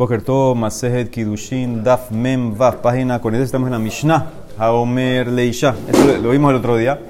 [0.00, 5.74] Bokerto, Masejet, Kidushin, Daf, Mem, Vav, página 40, estamos en la Mishnah, Haomer, Leisha.
[5.86, 7.00] Esto lo vimos el otro día.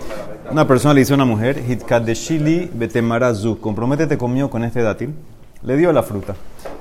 [0.51, 5.15] Una persona le dice a una mujer, Hitkadeshili, Betemarazu, comprométete conmigo con este dátil.
[5.63, 6.35] Le dio la fruta.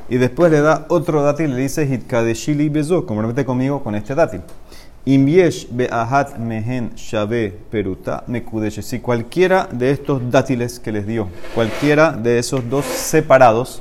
[0.10, 4.16] Y después le da otro dátil y le dice, Hitkadeshili, Bezu, comprométete conmigo con este
[4.16, 4.42] dátil.
[5.06, 8.82] Imyesh be'ahat mehen shabe peruta mekudesh.
[8.82, 13.80] Si cualquiera de estos dátiles que les dio, cualquiera de esos dos separados,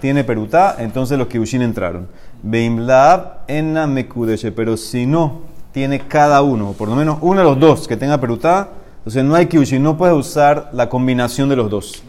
[0.00, 2.08] tiene perutá, entonces los kibushin entraron.
[2.42, 4.52] Beimlab enna mekudesh.
[4.52, 8.20] Pero si no tiene cada uno, por lo menos uno de los dos que tenga
[8.20, 12.02] perutá, entonces no hay kibushin, no puede usar la combinación de los dos.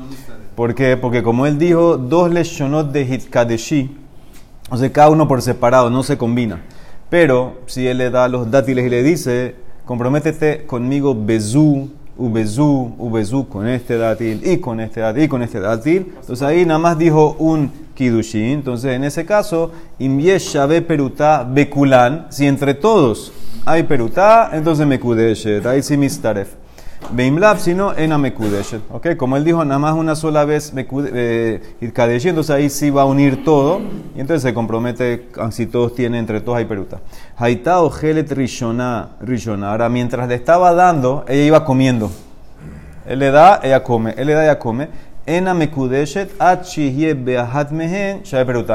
[0.56, 0.98] ¿Por qué?
[0.98, 3.96] Porque como él dijo, dos leshonot de hitkadeshi,
[4.70, 6.64] o sea, cada uno por separado, no se combina.
[7.10, 13.48] Pero si él le da los dátiles y le dice, comprométete conmigo bezú, ubezú, ubezú
[13.48, 16.14] con este dátil y con este dátil y con este dátil.
[16.20, 18.52] Entonces ahí nada más dijo un kidushin.
[18.52, 22.28] Entonces en ese caso, imyesh shabe perutá bekulan.
[22.30, 23.34] Si entre todos
[23.66, 25.66] hay perutá, entonces mekudeshet.
[25.66, 26.50] Ahí sí mistaref.
[27.12, 28.82] Beimlab, sino en Amekudeshet.
[28.92, 29.16] ¿Ok?
[29.18, 33.06] Como él dijo, nada más una sola vez eh, Kadeshi, entonces ahí sí va a
[33.06, 33.80] unir todo.
[34.16, 37.00] Y entonces se compromete si todos tienen, entre todos hay peruta.
[37.38, 39.10] Haita o Gelet Rishona.
[39.64, 42.12] Ahora, mientras le estaba dando, ella iba comiendo.
[43.08, 44.14] Él le da, ella come.
[44.18, 44.90] Él le da, ella come.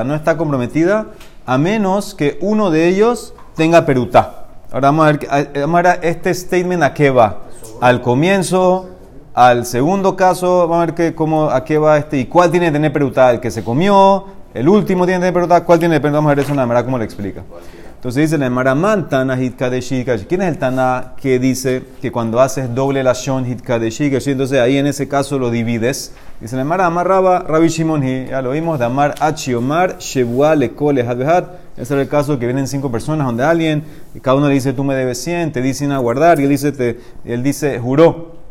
[0.05, 1.07] No está comprometida
[1.47, 4.45] a menos que uno de ellos tenga peruta.
[4.71, 7.39] Ahora vamos a ver, vamos a ver este statement a qué va.
[7.81, 8.91] Al comienzo,
[9.33, 12.67] al segundo caso, vamos a ver que, cómo, a qué va este y cuál tiene
[12.67, 15.95] que tener peruta, el que se comió, el último tiene que tener peruta, cuál tiene
[15.95, 17.43] que tener Vamos a ver eso en la cómo le explica.
[18.03, 22.75] Entonces dice la Maraman Tana Hitkadeshi ¿Quién es el Tana que dice que cuando haces
[22.75, 26.13] doble la Shon Hitkadeshi Entonces ahí en ese caso lo divides.
[26.41, 31.45] Dice la Mara Raba Rabbi Shimon ya lo vimos, Damar Achiomar Shebua Lekole Hadbehat.
[31.77, 33.85] Ese es el caso que vienen cinco personas donde alguien,
[34.17, 36.49] y cada uno le dice tú me debes 100, te dicen a guardar, y él
[36.49, 38.43] dice, él dice juró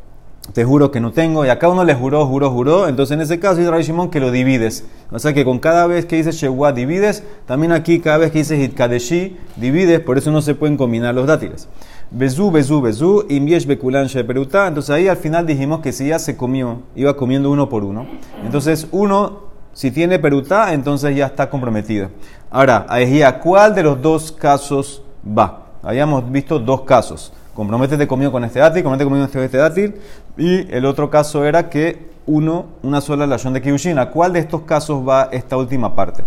[0.53, 3.21] te juro que no tengo, y a cada uno le juró, juró, juró, entonces en
[3.21, 4.85] ese caso dice Rabbi Shimon que lo divides.
[5.11, 8.39] O sea que con cada vez que dice Shewa divides, también aquí cada vez que
[8.39, 11.67] dice Hitkadeshi divides, por eso no se pueden combinar los dátiles.
[12.11, 14.67] Bezú, bezú, bezú, imbiesh bekulan peruta.
[14.67, 18.05] Entonces ahí al final dijimos que si ya se comió, iba comiendo uno por uno.
[18.45, 22.09] Entonces uno, si tiene peruta, entonces ya está comprometido.
[22.49, 25.67] Ahora, a cuál de los dos casos va.
[25.83, 29.95] Habíamos visto dos casos comprométete conmigo con este dátil, comprométete conmigo con este dátil.
[30.37, 33.99] Y el otro caso era que uno, una sola lación de Kiyushin.
[33.99, 36.23] ¿A cuál de estos casos va esta última parte?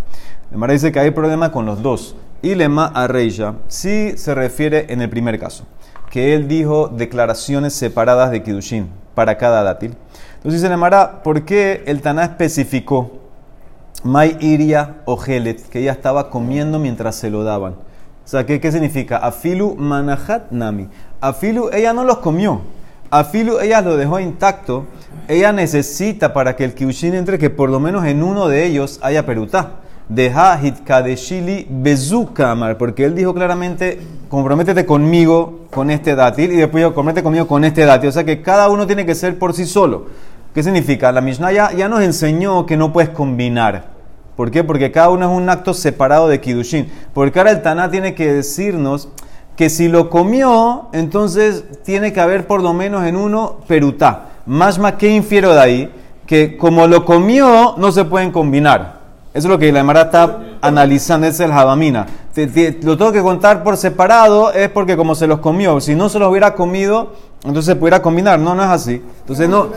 [0.50, 2.16] Me dice que hay problema con los dos.
[2.42, 5.64] Y lema a Reisha sí se refiere en el primer caso,
[6.10, 9.96] que él dijo declaraciones separadas de Kidushin para cada dátil.
[10.36, 13.12] Entonces dice Lemara, ¿por qué el Taná especificó
[14.02, 17.72] Mai Iria o Gelet, que ella estaba comiendo mientras se lo daban?
[17.72, 19.16] O sea, ¿qué, qué significa?
[19.16, 20.88] Afilu manahat nami.
[21.24, 22.60] Afilu, ella no los comió.
[23.10, 24.84] Afilu, ella lo dejó intacto.
[25.26, 29.00] Ella necesita para que el kiushin entre que por lo menos en uno de ellos
[29.02, 29.76] haya perutá.
[30.06, 36.88] Deja hitkadeshili bezukamar, porque él dijo claramente, comprométete conmigo con este dátil y después yo
[36.88, 38.10] comprométete conmigo con este dátil.
[38.10, 40.08] O sea que cada uno tiene que ser por sí solo.
[40.52, 41.10] ¿Qué significa?
[41.10, 43.94] La Mishnah ya, ya nos enseñó que no puedes combinar.
[44.36, 44.62] ¿Por qué?
[44.62, 46.92] Porque cada uno es un acto separado de Kidushin.
[47.14, 49.08] Porque ahora el Taná tiene que decirnos
[49.56, 54.30] que si lo comió, entonces tiene que haber por lo menos en uno perutá.
[54.46, 55.94] Más más, ¿qué infiero de ahí?
[56.26, 59.04] Que como lo comió, no se pueden combinar.
[59.32, 62.06] Eso es lo que la Emara está analizando, es el Jabamina.
[62.82, 66.20] lo tengo que contar por separado, es porque como se los comió, si no se
[66.20, 68.38] los hubiera comido, entonces se pudiera combinar.
[68.38, 69.02] No, no es así.
[69.20, 69.68] Entonces no,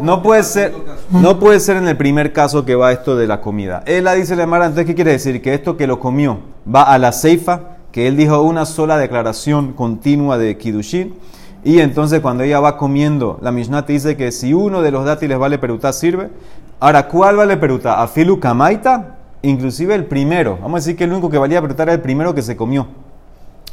[0.00, 0.72] no puede ser,
[1.10, 3.82] no puede ser en el primer caso que va esto de la comida.
[3.86, 5.42] Él la dice la Emara, entonces ¿qué quiere decir?
[5.42, 6.38] Que esto que lo comió
[6.72, 11.14] va a la ceifa que él dijo una sola declaración continua de Kidushin.
[11.62, 15.38] Y entonces cuando ella va comiendo, la Mishnah dice que si uno de los dátiles
[15.38, 16.28] vale peruta, sirve.
[16.80, 18.02] Ahora, ¿cuál vale peruta?
[18.02, 19.18] ¿Afilu kamaita?
[19.42, 20.58] Inclusive el primero.
[20.60, 22.88] Vamos a decir que el único que valía peruta era el primero que se comió.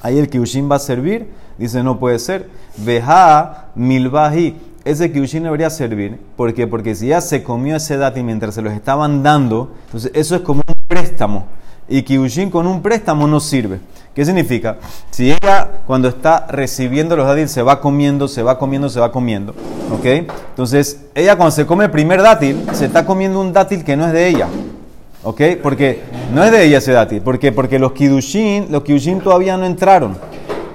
[0.03, 1.31] Ahí el Kidushin va a servir.
[1.57, 2.47] Dice, no puede ser.
[2.77, 4.55] Veja milvahi.
[4.85, 6.19] Ese Kidushin debería servir.
[6.35, 6.67] ¿Por qué?
[6.67, 10.41] Porque si ya se comió ese dátil mientras se los estaban dando, entonces eso es
[10.43, 11.47] como un préstamo.
[11.91, 13.79] Y Kidushin con un préstamo no sirve.
[14.15, 14.77] ¿Qué significa?
[15.09, 19.11] Si ella cuando está recibiendo los dátiles se va comiendo, se va comiendo, se va
[19.11, 19.53] comiendo,
[19.93, 20.05] ¿ok?
[20.05, 24.07] Entonces, ella cuando se come el primer dátil, se está comiendo un dátil que no
[24.07, 24.47] es de ella,
[25.23, 25.41] ¿ok?
[25.61, 26.01] Porque
[26.33, 27.51] no es de ella ese dátil, ¿por qué?
[27.51, 30.17] Porque los kidushin, los kidushin todavía no entraron.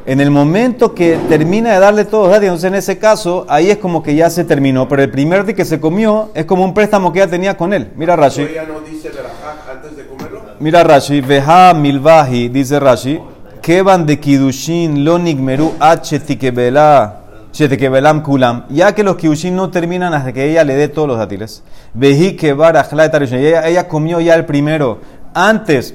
[0.07, 3.71] En el momento que termina de darle todos los dátiles, entonces en ese caso, ahí
[3.71, 6.65] es como que ya se terminó, pero el primer dátil que se comió es como
[6.65, 7.91] un préstamo que ella tenía con él.
[7.97, 8.47] Mira Rashi.
[10.59, 13.21] Mira Rashi, veja milvahi, dice Rashi,
[13.85, 17.21] van de kidushin lo nigmeru h tikebela
[17.91, 21.19] belam kulam, ya que los kidushin no terminan hasta que ella le dé todos los
[21.19, 21.63] dátiles.
[21.93, 25.01] Veji kebar ella, ella comió ya el primero
[25.35, 25.95] antes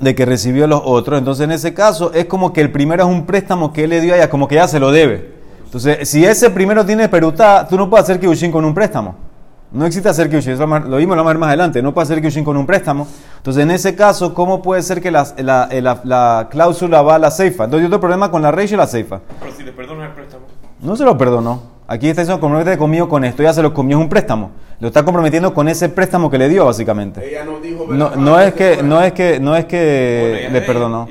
[0.00, 1.18] de que recibió los otros.
[1.18, 4.14] Entonces, en ese caso, es como que el primero es un préstamo que le dio
[4.14, 5.34] a ella, como que ya se lo debe.
[5.64, 9.27] Entonces, si ese primero tiene perutá, tú no puedes hacer kidushin con un préstamo.
[9.70, 12.56] No existe hacer Kyushin, eso lo vimos lo más adelante, no puede hacer Kyushin con
[12.56, 13.06] un préstamo.
[13.36, 15.68] Entonces, en ese caso, ¿cómo puede ser que la, la,
[16.04, 17.64] la, cláusula va a la ceifa?
[17.64, 19.20] Entonces, hay otro problema con la rey y la ceifa.
[19.40, 20.46] Pero si le perdono el préstamo.
[20.80, 21.78] No se lo perdonó.
[21.86, 24.52] Aquí está diciendo, compromete conmigo con esto, ya se lo comió, es un préstamo.
[24.80, 27.28] Lo está comprometiendo con ese préstamo que le dio, básicamente.
[27.28, 31.06] Ella no dijo, no, no es que, no es que, no es que le perdonó.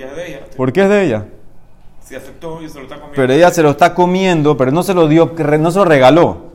[0.56, 1.26] ¿Por qué es de ella?
[2.04, 3.16] Si aceptó y se lo está comiendo.
[3.16, 6.47] Pero ella se lo está comiendo, pero no se lo dio, no se lo regaló.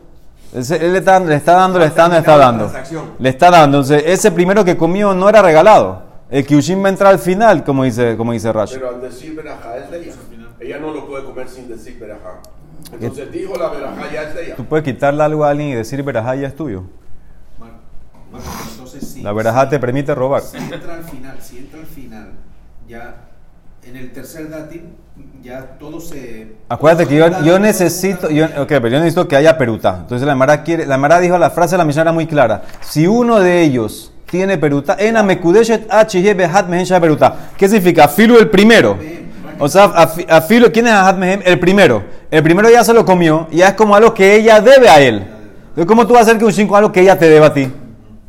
[0.52, 2.72] Él le está, le está dando, le está dando, le está dando.
[3.18, 3.78] Le está dando.
[3.78, 6.02] Entonces, ese primero que comió no era regalado.
[6.30, 8.74] El Kyushin va a entrar al final, como dice, como dice Rashi.
[8.74, 10.12] Pero al decir verajá es de ella.
[10.60, 12.40] Ella no lo puede comer sin decir verajá.
[12.92, 14.56] Entonces dijo la verajá ya es de ella.
[14.56, 16.84] Tú puedes quitarle algo a alguien y decir verajá ya es tuyo.
[19.22, 20.42] la verajá te permite robar.
[20.42, 22.32] Si entra al final, si entra al final,
[22.86, 23.31] ya
[23.84, 24.84] en el tercer dátil
[25.42, 26.52] ya todo se...
[26.68, 29.98] Acuérdate que yo, necesito, yo, okay, pero yo necesito que haya peruta.
[30.02, 32.62] Entonces la Mara quiere, la Mara dijo la frase de la misión era muy clara.
[32.80, 35.88] Si uno de ellos tiene peruta, en amekudeshet
[37.00, 37.50] peruta.
[37.56, 38.06] ¿Qué significa?
[38.08, 38.96] Filo el primero.
[39.58, 41.40] O sea, afilo, ¿quién es Ahat Mehem?
[41.44, 42.04] El primero.
[42.30, 45.26] El primero ya se lo comió, ya es como algo que ella debe a él.
[45.70, 47.54] Entonces, ¿cómo tú vas a hacer que un 5 algo que ella te deba a
[47.54, 47.70] ti?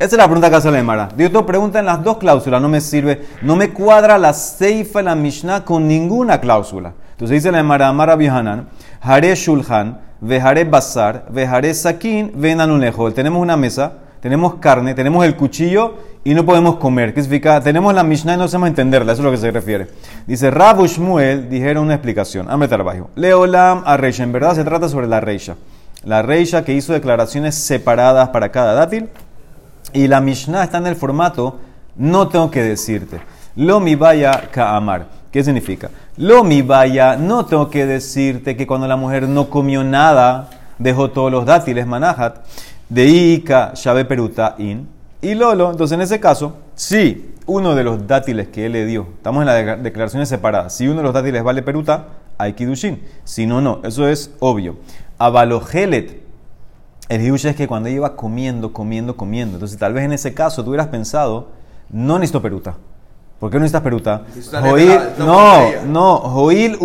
[0.04, 1.08] Esa es la pregunta que hace la Mara.
[1.16, 5.02] Dios te pregunta en las dos cláusulas, no me sirve, no me cuadra la Seifa
[5.02, 6.92] la Mishnah con ninguna cláusula.
[7.12, 8.68] Entonces dice la Emara, Amara Bihanan,
[9.00, 13.14] Hare Shulhan, Vejare Bazar, Vejare Sakin, Venanunejo.
[13.14, 15.94] Tenemos una mesa, tenemos carne, tenemos el cuchillo
[16.26, 17.14] y no podemos comer.
[17.14, 17.62] ¿Qué significa?
[17.62, 19.88] Tenemos la Mishnah y no sabemos entenderla, eso es lo que se refiere.
[20.28, 22.52] Dice, Rabu Shmuel dijeron una explicación.
[22.52, 23.10] Hambre trabajo.
[23.16, 24.24] Leolam a Reisha.
[24.24, 25.56] En verdad se trata sobre la Reisha.
[26.04, 29.08] La Reisha que hizo declaraciones separadas para cada dátil.
[29.94, 31.60] Y la Mishnah está en el formato,
[31.96, 33.22] no tengo que decirte.
[33.56, 35.08] Lo mi vaya ka amar.
[35.32, 35.90] ¿Qué significa?
[36.18, 41.12] Lo mi vaya, no tengo que decirte que cuando la mujer no comió nada, dejó
[41.12, 42.38] todos los dátiles, manajat,
[42.90, 44.88] de Ica, Shabe Peruta, In.
[45.22, 49.08] Y Lolo, entonces en ese caso, si uno de los dátiles que él le dio,
[49.16, 52.08] estamos en la declaraciones separadas, si uno de los dátiles vale Peruta,
[52.38, 53.02] hay Kidushin.
[53.24, 54.78] Si no, no, eso es obvio.
[55.18, 56.23] Avalogelet,
[57.10, 60.34] el hidush es que cuando ella iba comiendo, comiendo, comiendo, entonces tal vez en ese
[60.34, 61.50] caso tú hubieras pensado,
[61.90, 62.76] no necesito Peruta.
[63.44, 64.22] ¿Por qué no necesitas peruta?
[64.62, 66.78] Joil, no, no, Joil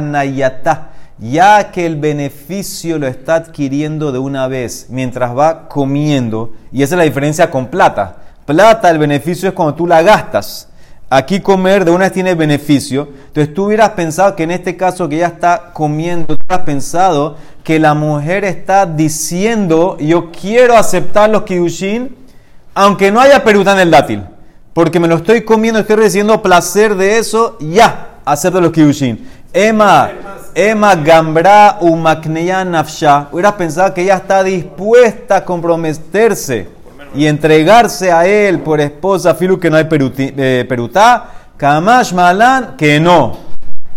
[0.00, 0.90] nayata.
[1.18, 6.52] Ya que el beneficio lo está adquiriendo de una vez mientras va comiendo.
[6.70, 8.18] Y esa es la diferencia con plata.
[8.46, 10.68] Plata, el beneficio es cuando tú la gastas.
[11.10, 13.08] Aquí comer de una vez tiene beneficio.
[13.26, 17.36] Entonces tú hubieras pensado que en este caso que ella está comiendo, tú hubieras pensado
[17.64, 22.16] que la mujer está diciendo, yo quiero aceptar los kidushin,
[22.74, 24.22] aunque no haya peruta en el dátil
[24.72, 29.28] porque me lo estoy comiendo, estoy recibiendo placer de eso, ya, de los kibushin.
[29.52, 30.10] Emma,
[30.54, 36.68] Emma Gambra Umakneya Nafsha, hubieras pensado que ella está dispuesta a comprometerse
[37.14, 43.00] y entregarse a él por esposa, filu que no hay eh, perutá, Kamash Malan, que
[43.00, 43.36] no.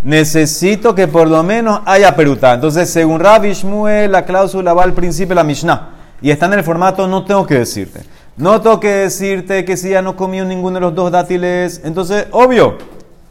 [0.03, 2.53] Necesito que por lo menos haya perutá.
[2.53, 5.89] Entonces, según Rabbi Shmuel, la cláusula va al principio de la Mishnah.
[6.22, 8.01] Y está en el formato, no tengo que decirte.
[8.36, 12.27] No tengo que decirte que si ya no comió ninguno de los dos dátiles, entonces,
[12.32, 12.77] obvio,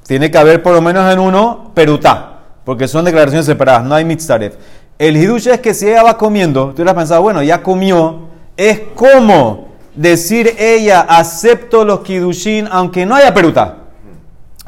[0.06, 4.04] tiene que haber por lo menos en uno perutá, porque son declaraciones separadas, no hay
[4.04, 4.54] mitzaref.
[4.98, 8.80] El hidush es que si ella va comiendo, tú hubieras pensado, bueno, ya comió, es
[8.94, 13.78] como decir ella, acepto los kidushin aunque no haya perutá.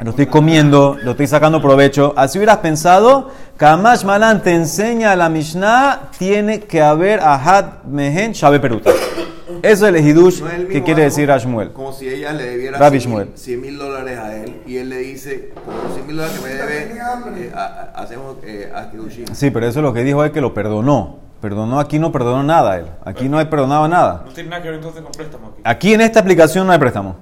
[0.03, 2.13] Lo estoy comiendo, lo estoy sacando provecho.
[2.17, 8.33] Así hubieras pensado, Kamash Malan te enseña a la Mishnah, tiene que haber ahad mehen
[8.33, 8.91] shabe peruta.
[9.61, 11.71] Eso es el hidush que quiere decir Ashmuel.
[11.71, 15.73] Como si ella le debiera 100 mil dólares a él y él le dice, con
[15.73, 17.51] los 100 mil dólares que me debe, eh,
[17.95, 18.71] hacemos eh,
[19.31, 21.24] Sí, pero eso es lo que dijo él que lo perdonó.
[21.45, 22.85] Perdonó, aquí no perdonó nada él.
[23.05, 24.23] Aquí no hay perdonado nada.
[24.25, 25.61] No tiene nada que ver entonces con préstamo aquí.
[25.63, 27.17] Aquí en esta explicación no hay préstamo.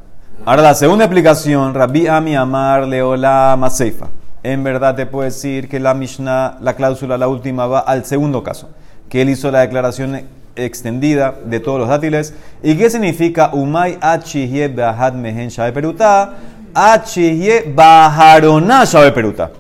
[0.46, 4.08] Ahora la segunda explicación, Rabbi Ami Amar Leola Maseifa.
[4.42, 8.44] En verdad te puedo decir que la Mishnah, la cláusula, la última, va al segundo
[8.44, 8.70] caso.
[9.10, 10.22] Que él hizo la declaración
[10.56, 12.34] extendida de todos los dátiles.
[12.64, 16.36] ¿Y qué significa Umay Achihye Bahad Mehen Shabe Peruta?
[16.74, 19.52] Achihye Baharona Shabe Peruta.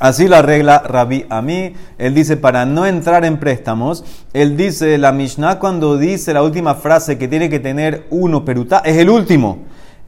[0.00, 1.74] Así la regla Rabbi Ami.
[1.98, 6.74] Él dice, para no entrar en préstamos, él dice, la Mishnah cuando dice la última
[6.74, 9.58] frase que tiene que tener uno peruta, es el último.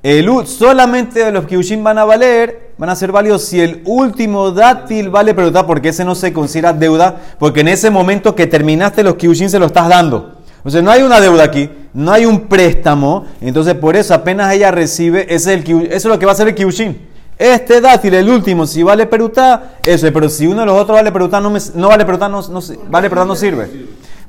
[0.02, 5.09] El, solamente los kiushin van a valer, van a ser válidos si el último dátil
[5.09, 9.14] vale peruta, porque ese no se considera deuda, porque en ese momento que terminaste los
[9.14, 10.37] kiushin se lo estás dando.
[10.62, 14.73] O no hay una deuda aquí, no hay un préstamo, entonces por eso apenas ella
[14.73, 17.16] recibe, es el, eso es lo que va a ser el kiushin.
[17.38, 20.97] Este dátil, el último, si vale peruta, eso es, pero si uno de los otros
[20.97, 23.69] vale peruta, no, me- no vale peruta, no, no vale peruta no sirve.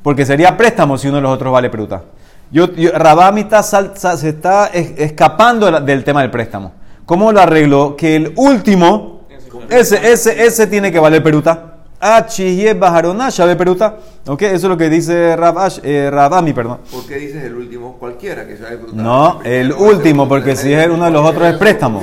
[0.02, 2.02] Porque sería préstamo si uno de los otros vale peruta.
[2.50, 6.72] Yo, yo, Rabami está sal- sa- se está es- escapando de del tema del préstamo.
[7.06, 7.96] ¿Cómo lo arregló?
[7.96, 9.22] Que el último,
[9.70, 11.76] ese, ese, ese tiene que valer peruta.
[12.00, 13.96] Ah, chihie bajarona, llave peruta.
[14.26, 14.42] ¿Ok?
[14.42, 16.78] Eso es lo que dice Rabash, eh, Rabami, perdón.
[16.92, 17.96] ¿Por qué dices el último?
[17.98, 21.56] Cualquiera que sea el No, el último, porque si es uno de los otros es
[21.56, 22.02] préstamo.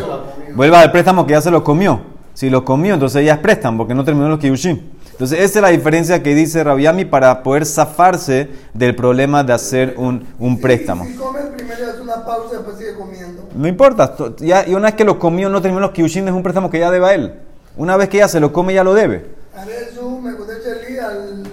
[0.56, 2.02] Vuelva al préstamo que ya se lo comió.
[2.34, 4.92] Si lo comió, entonces ya es préstamo, porque no terminó los kiyushin.
[5.12, 9.94] Entonces, esa es la diferencia que dice Rabiami para poder zafarse del problema de hacer
[9.98, 11.06] un, un préstamo.
[11.06, 11.14] Si
[11.56, 13.48] primero hace una pausa y después sigue comiendo.
[13.56, 16.44] No importa, ya, y una vez que lo comió, no terminó los kiyushin, es un
[16.44, 17.34] préstamo que ya debe a él.
[17.78, 19.26] Una vez que ya se lo come, ya lo debe.
[19.58, 21.44] A ver, su me gusta echarle al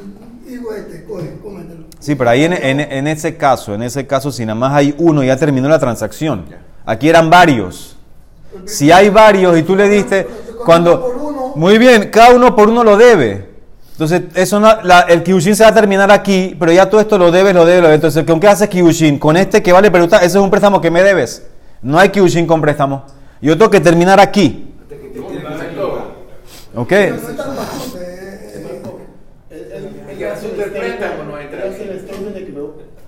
[0.49, 1.05] higo este.
[2.01, 4.93] Sí, pero ahí en, en- en ese caso, en ese caso, si nada más hay
[4.99, 6.47] uno, ya terminó la transacción.
[6.85, 7.97] Aquí eran varios.
[8.67, 10.27] Si hay varios y tú le diste,
[10.65, 11.53] cuando...
[11.57, 13.51] Muy bien, cada uno por uno lo debe.
[13.93, 17.19] Entonces, eso no- la- el Kyushin se va a terminar aquí, pero ya todo esto
[17.19, 17.97] lo debes, lo debes, lo debes.
[17.99, 19.19] Entonces, ¿con qué haces Kyushin?
[19.19, 21.47] Con este que vale peruta, ese es un préstamo que me debes.
[21.83, 23.05] No hay Kyushin con préstamo.
[23.43, 24.73] Yo tengo que terminar aquí.
[26.75, 26.91] ¿Ok?
[26.91, 27.99] No es tan bastante,
[29.51, 31.61] eh, El que hace el préstamo no entra.
[31.69, 32.61] Hace el statement de que me,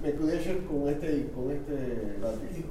[0.03, 2.65] me kudesher con este, con este lápiz.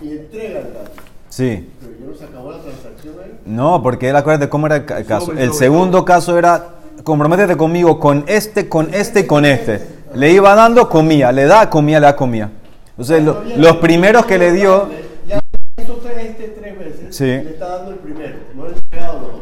[0.00, 1.02] Y entrega el lápiz.
[1.38, 1.68] Sí.
[2.00, 3.38] Pero se acabó la transacción ahí.
[3.46, 5.30] No, porque él acuérdate cómo era el ca- el caso.
[5.32, 6.70] El segundo caso era,
[7.04, 9.80] comprométete conmigo con este, con este y con este.
[10.16, 12.50] Le iba dando, comía, le da, comía, le da, comía.
[12.90, 14.88] Entonces, lo- los primeros que le dio,
[15.28, 15.40] Ya
[15.80, 17.16] hizo este tres veces.
[17.16, 17.24] Sí.
[17.24, 18.34] Le está dando el primero.
[18.56, 18.80] No le los
[19.14, 19.40] otros.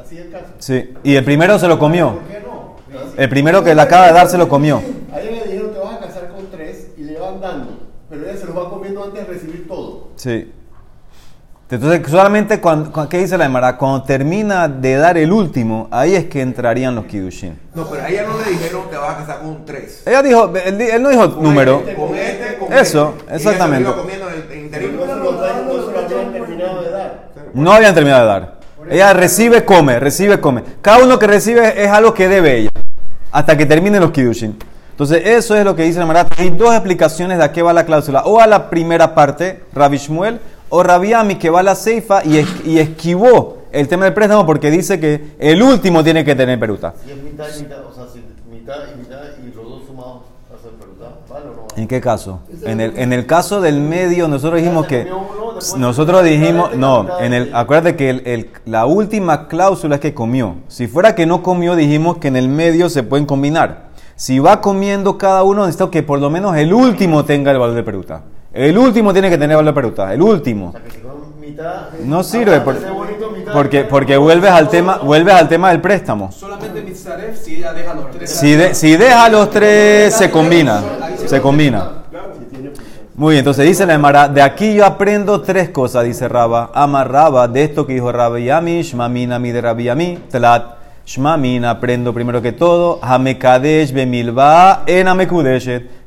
[0.00, 0.46] Así es el caso.
[0.58, 2.12] sí, y el primero se lo comió.
[2.14, 2.76] ¿Por qué no?
[3.18, 4.80] El primero que le acaba de dar se lo comió.
[5.12, 7.72] A ella le dijeron te vas a casar con tres y le van dando.
[8.08, 10.08] Pero ella se los va comiendo antes de recibir todo.
[10.16, 10.50] Sí.
[11.68, 13.76] Entonces, solamente cuando, cu- ¿qué dice la Emara?
[13.76, 17.58] Cuando termina de dar el último, ahí es que entrarían los Kidushin.
[17.74, 20.02] No, pero a ella no le dijeron te vas a casar con un 3.
[20.06, 21.82] Ella dijo, él, él no dijo número.
[21.96, 23.34] Con este, con Eso, este.
[23.36, 23.90] Exactamente.
[23.90, 24.20] No habían
[26.32, 27.28] terminado de dar.
[27.54, 28.56] No habían terminado de dar.
[28.88, 30.62] Ella recibe, come, recibe, come.
[30.80, 32.70] Cada uno que recibe es algo que debe ella.
[33.32, 34.56] Hasta que terminen los Kidushin.
[34.92, 36.28] Entonces, eso es lo que dice la Marat.
[36.38, 38.22] Hay dos explicaciones de a qué va la cláusula.
[38.24, 42.24] O a la primera parte, Rabbi Shmuel, o Rabbi Ami, que va a la ceifa
[42.24, 46.34] y, es- y esquivó el tema del préstamo porque dice que el último tiene que
[46.34, 46.94] tener peruta.
[47.04, 48.20] Si es mitad y mitad, o sea, si
[48.50, 50.22] mitad y mitad y los dos sumados
[50.54, 51.66] hacen peruta, ¿vale o no?
[51.76, 52.40] ¿En qué caso?
[52.64, 55.06] En el, en el caso del medio, nosotros dijimos que.
[55.78, 56.74] Nosotros dijimos.
[56.76, 60.56] No, en el, acuérdate que el- el- la última cláusula es que comió.
[60.68, 63.86] Si fuera que no comió, dijimos que en el medio se pueden combinar.
[64.16, 67.74] Si va comiendo cada uno, necesito que por lo menos el último tenga el valor
[67.76, 68.22] de peruta.
[68.56, 70.12] El último tiene que tener valor peruta.
[70.12, 70.68] El último.
[70.68, 71.88] O sea, que si con mitad.
[72.04, 76.32] No sirve por- bonito, mitad, porque, porque vuelves al tema, vuelves al tema del préstamo.
[76.32, 78.30] Solamente Mitzaref si ella deja los tres.
[78.30, 80.82] Si, de- si deja los tres, se combina.
[81.26, 81.90] Se combina.
[83.14, 86.70] Muy bien, entonces dice la Emara, de aquí yo aprendo tres cosas, dice Raba.
[86.74, 90.75] Ama Raba, de esto que dijo Rabbi Yami, Shmamina mi de Rabbi Yami, Tlat.
[91.06, 95.06] Shmamina, aprendo primero que todo, Hamekadesh bemilva en.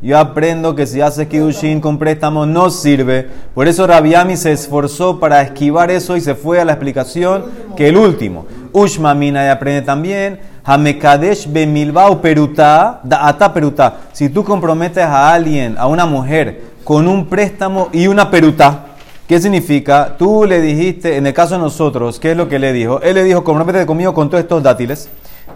[0.02, 3.30] Yo aprendo que si haces Kidushin con préstamo no sirve.
[3.56, 7.46] Por eso Rabbi Yami se esforzó para esquivar eso y se fue a la explicación
[7.78, 8.46] que el último.
[8.74, 14.00] Ushmamina y aprende también, Hamekadesh bemilva peruta, ata peruta.
[14.12, 18.89] Si tú comprometes a alguien, a una mujer, con un préstamo y una peruta.
[19.30, 20.16] ¿Qué significa?
[20.18, 23.00] Tú le dijiste, en el caso de nosotros, ¿qué es lo que le dijo?
[23.04, 25.08] Él le dijo, comprométete conmigo con todos estos dátiles.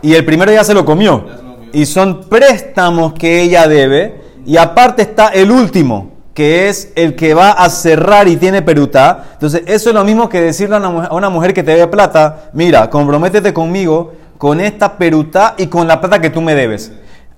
[0.04, 1.26] Y el primero ya se lo comió.
[1.72, 4.22] Y son préstamos que ella debe.
[4.46, 9.24] Y aparte está el último, que es el que va a cerrar y tiene peruta.
[9.34, 11.72] Entonces, eso es lo mismo que decirle a una, mujer- a una mujer que te
[11.72, 16.54] debe plata, mira, comprométete conmigo con esta peruta y con la plata que tú me
[16.54, 16.92] debes.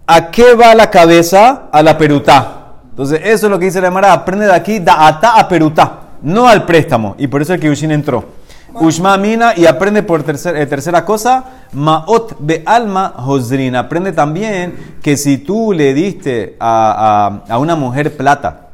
[0.06, 1.70] ¿A qué va la cabeza?
[1.72, 2.74] A la peruta.
[2.90, 4.12] Entonces, eso es lo que dice la Emara.
[4.12, 7.16] Aprende de aquí, da ata a peruta, no al préstamo.
[7.18, 8.26] Y por eso el Kiushin entró.
[8.74, 13.76] Ushma mina y aprende por tercer- eh, tercera cosa, maot be alma hosrin.
[13.76, 18.68] Aprende también que si tú le diste a, a- a una mujer plata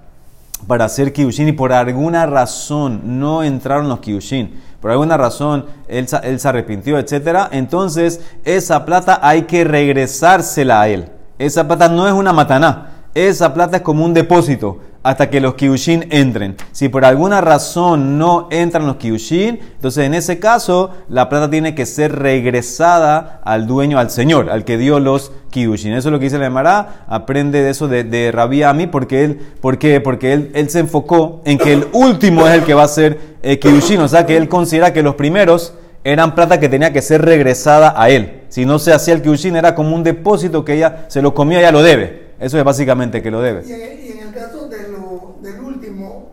[0.65, 6.07] para hacer kiushin y por alguna razón no entraron los kiushin, por alguna razón él,
[6.24, 11.10] él se arrepintió, etcétera, entonces esa plata hay que regresársela a él.
[11.38, 14.79] Esa plata no es una mataná, esa plata es como un depósito.
[15.03, 16.55] Hasta que los kiushin entren.
[16.72, 21.74] Si por alguna razón no entran los kiushin, entonces en ese caso la plata tiene
[21.74, 25.93] que ser regresada al dueño, al señor, al que dio los kiushin.
[25.93, 27.05] Eso es lo que dice la Emara.
[27.08, 29.39] Aprende de eso de, de Rabbi Ami porque él.
[29.60, 29.98] Porque
[30.34, 33.58] él, él se enfocó en que el último es el que va a ser eh,
[33.60, 34.01] kiushin.
[34.01, 37.93] O sea que él considera que los primeros eran plata que tenía que ser regresada
[37.96, 38.41] a él.
[38.50, 41.62] Si no se hacía el kiushin era como un depósito que ella se lo comía,
[41.62, 42.31] ya lo debe.
[42.39, 43.63] Eso es básicamente que lo debe.
[43.67, 46.31] Y en, y en el caso de lo- del último,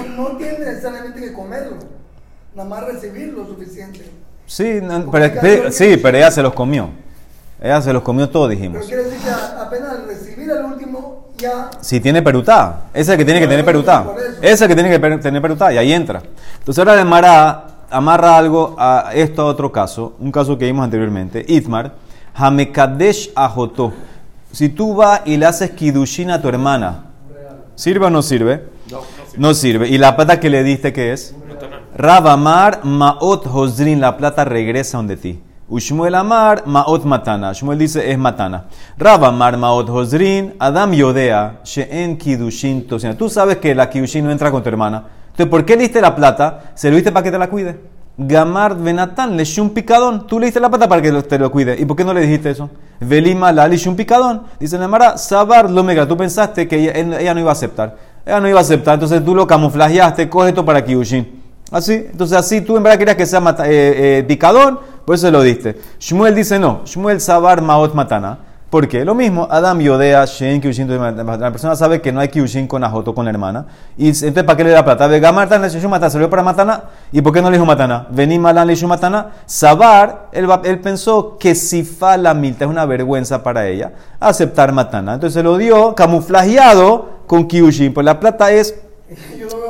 [0.00, 1.76] último no tiene necesariamente que comerlo,
[2.54, 4.10] nada más recibir lo suficiente.
[4.46, 6.90] Sí, no, pero, pero- sí, pero ella se los comió.
[7.62, 8.86] Ella se los comió todo, Pero dijimos.
[8.86, 13.16] quiere decir que apenas al recibir el último, ya Si tiene perutá, ese es el
[13.18, 14.06] que tiene que tener perutá.
[14.40, 16.22] Ese es el que tiene que tener perutá y ahí entra.
[16.58, 21.44] Entonces ahora Mará amarra algo a esto a otro caso, un caso que vimos anteriormente.
[21.48, 21.92] Itmar,
[22.34, 23.92] Hamekadesh Ajoto.
[24.52, 27.04] Si tú vas y le haces kidushin a tu hermana,
[27.74, 28.64] ¿sirve o no sirve?
[29.36, 29.88] No sirve.
[29.88, 31.34] ¿Y la plata que le diste qué es?
[31.96, 35.40] Rabamar Maot Hosrin, la plata regresa donde ti.
[35.68, 37.52] Ushmuel Amar Maot Matana.
[37.52, 38.64] Shmuel dice es Matana.
[38.98, 43.16] Rabamar Maot Hosrin, Adam Yodea, Sheen Kidushin Tosina.
[43.16, 45.04] Tú sabes que la Kidushin no entra con tu hermana.
[45.26, 46.72] Entonces, ¿por qué le diste la plata?
[46.74, 47.78] ¿Se lo diste para que te la cuide?
[48.18, 50.26] Gamar Benatán, le un picadón.
[50.26, 51.76] Tú le diste la plata para que te lo cuide.
[51.78, 52.68] ¿Y por qué no le dijiste eso?
[52.98, 54.42] Velima la le un picadón.
[54.58, 56.06] Dice Nemara, Sabar lo mega.
[56.06, 57.96] Tú pensaste que ella, ella no iba a aceptar.
[58.30, 58.94] Ella no iba a aceptar.
[58.94, 61.42] Entonces tú lo camuflajeaste, coge esto para Kidushin.
[61.72, 65.42] Así, entonces así tú en verdad querías que sea eh, eh, picadón, por eso lo
[65.42, 65.76] diste.
[65.98, 68.38] Shmuel dice no, Shmuel Sabar Maot Matana.
[68.70, 69.04] ¿Por qué?
[69.04, 73.12] Lo mismo, Adam Yodea, Shen Kiushin, la persona sabe que no hay Kiushin con Ajoto,
[73.12, 73.66] con la hermana.
[73.98, 75.08] Y entonces, ¿para qué le da plata?
[75.08, 76.84] Vega Marta le Matana, salió para Matana.
[77.10, 78.06] ¿Y por qué no le dijo Matana?
[78.10, 79.32] Vení Malan le dijo Matana.
[79.44, 84.72] Sabar, él, él pensó que si fa la milta es una vergüenza para ella, aceptar
[84.72, 85.14] Matana.
[85.14, 88.80] Entonces se lo dio camuflajeado con Kiushin, pues la plata es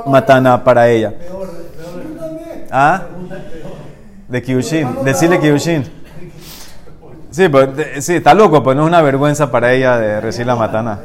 [0.04, 1.14] Matana para ella.
[2.70, 3.02] ¿Ah?
[4.28, 5.04] De Kyushin.
[5.04, 5.99] Decirle Kyushin.
[7.30, 10.46] Sí, pero, de- sí, está loco, pues no es una vergüenza para ella de recibir
[10.48, 10.98] la matana.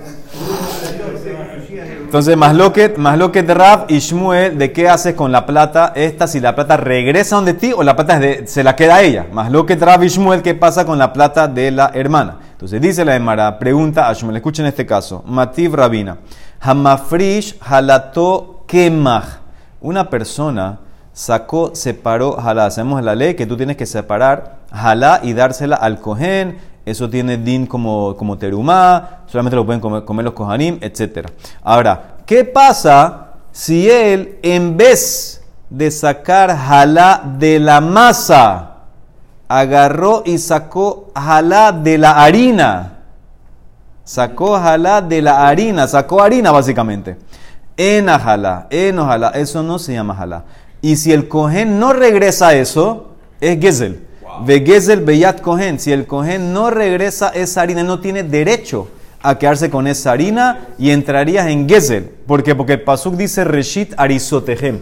[2.04, 3.56] Entonces, más lo que, más lo que de
[3.90, 6.28] y Shmuel, ¿de qué haces con la plata esta?
[6.28, 9.26] Si la plata regresa donde ti o la plata de- se la queda a ella.
[9.32, 12.38] Más lo que Rab y Shmuel, ¿qué pasa con la plata de la hermana?
[12.54, 15.24] Entonces, dice la Emara, pregunta a Shmuel, escuchen este caso.
[15.28, 16.18] Mativ Rabina,
[16.62, 19.26] Hamafrish halato kemach.
[19.82, 20.80] Una persona
[21.16, 22.68] sacó, separó jalá.
[22.68, 26.60] Hacemos la ley que tú tienes que separar jalá y dársela al cohen.
[26.86, 31.30] Eso tiene din como, como terumá, solamente lo pueden comer, comer los kohanim, etc.
[31.64, 38.74] Ahora, ¿qué pasa si él, en vez de sacar jalá de la masa,
[39.48, 42.92] agarró y sacó jalá de la harina?
[44.04, 47.18] Sacó jalá de la harina, sacó harina básicamente.
[47.78, 49.00] En jalá, en
[49.34, 50.44] eso no se llama jalá.
[50.86, 54.06] Y si el cohen no regresa a eso, es gezel.
[54.46, 55.80] Ve gezel beyat cohen.
[55.80, 58.88] Si el cohen no regresa esa harina, él no tiene derecho
[59.24, 62.12] a quedarse con esa harina y entrarías en gezel.
[62.28, 62.54] ¿Por qué?
[62.54, 64.80] Porque el pasuk dice reshit arisotehem,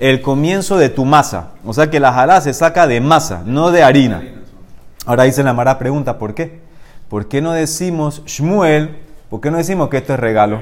[0.00, 1.52] el comienzo de tu masa.
[1.64, 4.22] O sea que la jalá se saca de masa, no de harina.
[5.06, 6.60] Ahora dice la Mara pregunta, ¿por qué?
[7.08, 8.98] ¿Por qué no decimos Shmuel?
[9.30, 10.60] ¿Por qué no decimos que esto es regalo?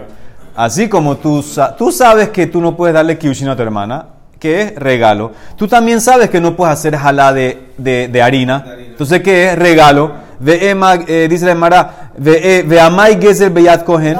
[0.54, 1.44] Así como tú,
[1.76, 5.32] tú sabes que tú no puedes darle kiushin a tu hermana, que es regalo.
[5.56, 8.64] Tú también sabes que no puedes hacer jalá de, de, de harina.
[8.78, 10.26] Entonces, ¿qué es regalo?
[10.38, 14.18] Ve ema, eh, dice la Mara, ve, eh, ve amai gezel beyat kohen.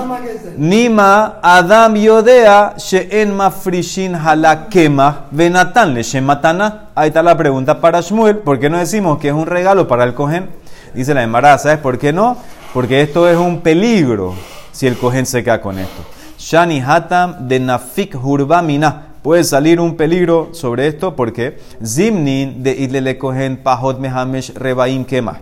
[0.57, 6.89] Nima Adam Yodea She'en Mafrishin Hala Kema Venatan le Shematana.
[6.95, 8.39] Ahí está la pregunta para Shmuel.
[8.39, 10.49] ¿Por qué no decimos que es un regalo para el cohen?
[10.95, 12.39] Dice la embaraza, ¿sabes por qué no?
[12.73, 14.35] Porque esto es un peligro
[14.73, 16.03] si el cohen se queda con esto.
[16.39, 19.06] Shani Hatam de Nafik Hurbamina.
[19.27, 25.41] Puede salir un peligro sobre esto porque Zimnin de Idlele Kohen Pahot Mehamesh Rebaim Kema.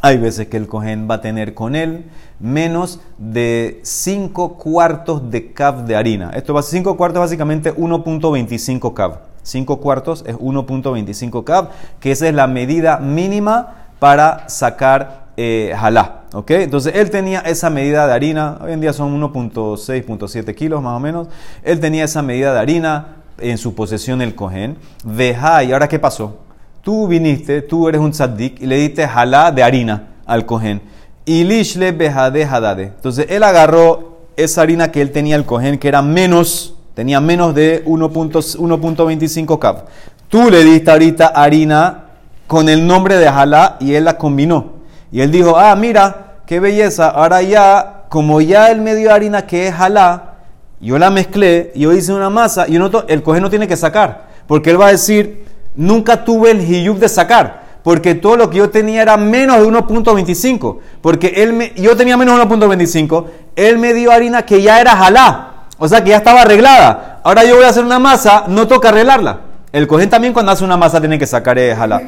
[0.00, 2.06] Hay veces que el cohen va a tener con él
[2.40, 6.30] menos de 5 cuartos de cav de harina.
[6.30, 9.18] Esto va a 5 cuartos básicamente 1.25 cav.
[9.42, 11.68] 5 cuartos es 1.25 cav,
[12.00, 16.22] que esa es la medida mínima para sacar eh, jalá.
[16.36, 16.50] ¿Ok?
[16.50, 21.00] Entonces él tenía esa medida de harina, hoy en día son 1.6.7 kilos más o
[21.00, 21.28] menos.
[21.62, 24.76] Él tenía esa medida de harina en su posesión el cohen.
[25.02, 26.40] Veja, ¿y ahora qué pasó?
[26.82, 30.82] Tú viniste, tú eres un tzaddik y le diste jalá de harina al cohen.
[31.24, 32.84] Y lishle behade hadade.
[32.84, 37.54] Entonces él agarró esa harina que él tenía el cohen, que era menos, tenía menos
[37.54, 39.84] de 1.25 1.25 cav.
[40.28, 42.04] Tú le diste ahorita harina
[42.46, 44.76] con el nombre de jalá y él la combinó.
[45.10, 49.46] Y él dijo, ah, mira, qué belleza, ahora ya, como ya él me dio harina
[49.46, 50.34] que es jalá,
[50.80, 53.66] yo la mezclé, yo hice una masa, y yo no to- el cohen no tiene
[53.68, 58.36] que sacar, porque él va a decir, nunca tuve el hiyub de sacar, porque todo
[58.36, 62.44] lo que yo tenía era menos de 1.25, porque él me, yo tenía menos de
[62.56, 63.24] 1.25,
[63.56, 67.20] él me dio harina que ya era jalá, o sea que ya estaba arreglada.
[67.22, 69.40] Ahora yo voy a hacer una masa, no toca arreglarla.
[69.72, 72.00] El cohen también cuando hace una masa tiene que sacar eh, jalá.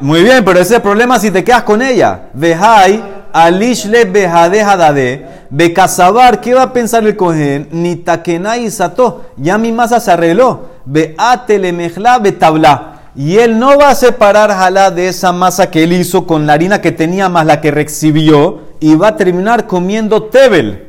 [0.00, 2.28] Muy bien, pero ese es el problema si te quedas con ella.
[2.32, 7.68] Vejai, alishle bejade hadade, becasabar, ¿qué va a pensar el cohen?
[7.70, 10.70] Ni takenai sato, ya mi masa se arregló.
[10.84, 12.86] Beatele mejla betabla.
[13.16, 16.52] Y él no va a separar jalá de esa masa que él hizo con la
[16.52, 20.86] harina que tenía más la que recibió y va a terminar comiendo tebel.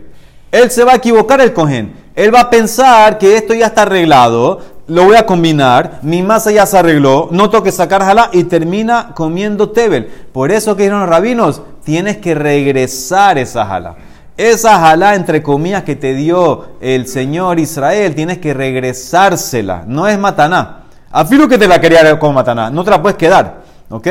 [0.52, 1.94] Él se va a equivocar el cohen.
[2.16, 4.60] Él va a pensar que esto ya está arreglado,
[4.92, 8.44] lo voy a combinar, mi masa ya se arregló, no tengo que sacar jalá y
[8.44, 10.12] termina comiendo tebel.
[10.34, 13.96] Por eso que dijeron los rabinos, tienes que regresar esa jalá.
[14.36, 19.86] Esa jalá, entre comillas, que te dio el Señor Israel, tienes que regresársela.
[19.88, 20.84] No es mataná.
[21.10, 23.62] Afilo que te la quería como mataná, no te la puedes quedar.
[23.90, 24.08] ¿Ok?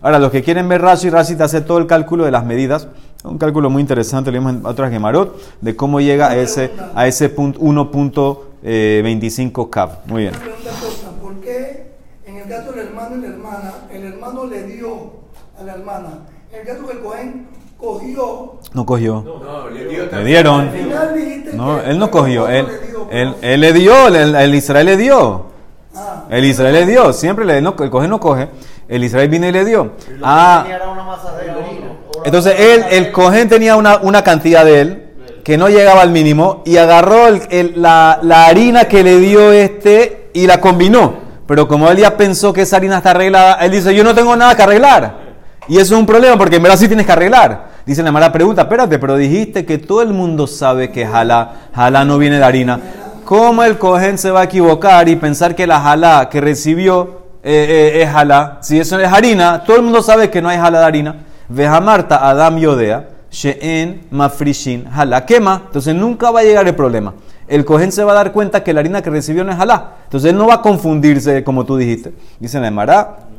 [0.00, 2.86] Ahora, los que quieren ver Rashi, Rashi te hace todo el cálculo de las medidas.
[3.24, 7.30] Un cálculo muy interesante, leímos en otras Gemarot, de cómo llega a ese, a ese
[7.30, 10.06] punto 1.25 cap.
[10.06, 10.34] Muy bien.
[10.34, 11.86] Una pregunta corta, ¿por qué
[12.26, 15.12] en el caso del hermano y la hermana, el hermano le dio
[15.58, 16.08] a la hermana?
[16.52, 17.46] En el caso que el Cohen
[17.78, 19.22] cogió, No cogió.
[19.22, 20.60] No, le dio Le dieron.
[20.60, 22.48] al final dijiste No, que él no cogió.
[22.48, 25.46] Él, le dio, él, él le dio, el, el Israel le dio.
[25.94, 27.12] Ah, El Israel le dio.
[27.12, 28.48] Siempre le no, el coge no coge.
[28.88, 29.92] El Israel viene y le dio.
[30.22, 30.66] Ah.
[32.24, 34.99] Entonces él, el cojén tenía una, una cantidad de él
[35.50, 37.24] que no llegaba al mínimo y agarró
[37.74, 41.14] la, harina que le dio este y la combinó.
[41.48, 44.36] Pero como él ya pensó que esa harina está arreglada, él dice, yo no tengo
[44.36, 45.18] nada que arreglar.
[45.66, 47.66] Y eso es un problema porque en verdad sí tienes que arreglar.
[47.84, 52.04] Dice la mala pregunta, espérate, pero dijiste que todo el mundo sabe que jalá, jalá
[52.04, 52.78] no viene de harina.
[53.24, 57.90] ¿Cómo el cojén se va a equivocar y pensar que la jalá que recibió eh,
[57.96, 58.58] eh, es jalá?
[58.60, 61.16] Si eso es harina, todo el mundo sabe que no hay jalá de harina.
[61.48, 65.62] Veja Marta, Adam Yodea, She'en Mafrishin, jalá quema.
[65.66, 67.14] Entonces nunca va a llegar el problema.
[67.46, 69.96] El cojén se va a dar cuenta que la harina que recibió no es jalá.
[70.04, 72.12] Entonces él no va a confundirse como tú dijiste.
[72.38, 73.30] Dice la Emara,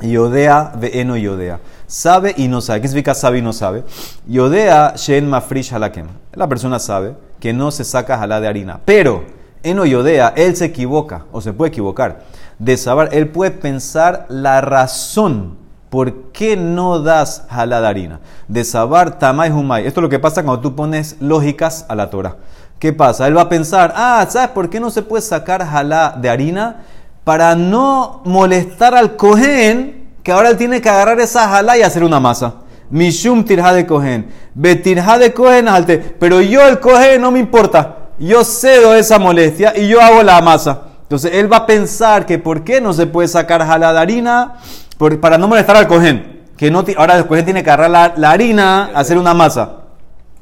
[0.00, 1.58] Yodea ve'eno yodea.
[1.86, 2.80] Sabe y no sabe.
[2.80, 3.84] ¿Qué significa sabe y no sabe?
[4.26, 6.06] Yodea shen mafrish halakem.
[6.34, 8.80] La persona sabe que no se saca jalá de harina.
[8.84, 9.24] Pero,
[9.62, 12.22] eno yodea, él se equivoca o se puede equivocar.
[12.58, 15.56] De saber, él puede pensar la razón
[15.90, 18.20] por qué no das jalá de harina.
[18.46, 19.86] De saber tamay humay.
[19.86, 22.36] Esto es lo que pasa cuando tú pones lógicas a la Torah.
[22.78, 23.26] ¿Qué pasa?
[23.26, 26.84] Él va a pensar, ah, ¿sabes por qué no se puede sacar jalá de harina?
[27.24, 32.04] Para no molestar al cohen, que ahora él tiene que agarrar esa jalá y hacer
[32.04, 32.54] una masa.
[32.90, 34.28] Mishum tirja de cohen.
[34.54, 35.98] Betirja de cohen alte.
[35.98, 37.96] Pero yo el cohen no me importa.
[38.18, 40.82] Yo cedo esa molestia y yo hago la masa.
[41.02, 44.54] Entonces él va a pensar que por qué no se puede sacar jalá de harina
[44.98, 46.38] Por- para no molestar al cohen.
[46.56, 49.76] Que no ahora el cohen tiene que agarrar la, harina, hacer una masa.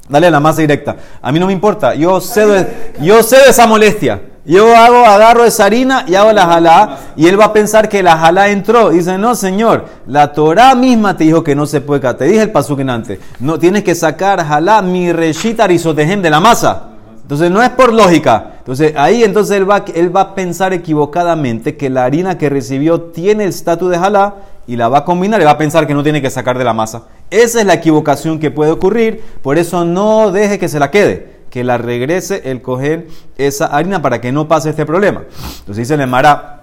[0.09, 0.95] Dale la masa directa.
[1.21, 1.93] A mí no me importa.
[1.93, 2.65] Yo cedo,
[2.99, 4.21] yo cedo esa molestia.
[4.45, 6.97] Yo hago, agarro esa harina y hago la jalá.
[7.17, 8.89] Y él va a pensar que la jalá entró.
[8.89, 9.85] Dice, no, señor.
[10.07, 12.11] La Torah misma te dijo que no se puede.
[12.15, 13.19] Te dije el pasuken antes.
[13.39, 16.86] No, tienes que sacar jalá mi reshita arisotejem de la masa.
[17.27, 18.53] Entonces no es por lógica.
[18.59, 23.01] Entonces ahí entonces él va, él va a pensar equivocadamente que la harina que recibió
[23.01, 24.35] tiene el estatus de jalá
[24.65, 26.63] y la va a combinar y va a pensar que no tiene que sacar de
[26.63, 27.03] la masa.
[27.29, 29.21] Esa es la equivocación que puede ocurrir.
[29.41, 31.35] Por eso no deje que se la quede.
[31.49, 35.23] Que la regrese el coger esa harina para que no pase este problema.
[35.59, 36.53] Entonces dice el Mara,